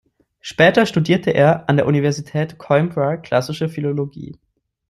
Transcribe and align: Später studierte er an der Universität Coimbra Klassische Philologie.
Später 0.39 0.87
studierte 0.87 1.29
er 1.29 1.69
an 1.69 1.77
der 1.77 1.85
Universität 1.85 2.57
Coimbra 2.57 3.17
Klassische 3.17 3.69
Philologie. 3.69 4.35